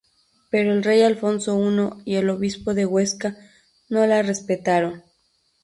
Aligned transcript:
Pero 0.49 0.71
el 0.73 0.83
rey 0.83 1.03
Alfonso 1.03 1.55
I 1.61 1.93
y 2.11 2.15
el 2.15 2.31
obispo 2.31 2.73
de 2.73 2.87
Huesca 2.87 3.37
no 3.87 4.03
la 4.07 4.23
respetaron. 4.23 5.03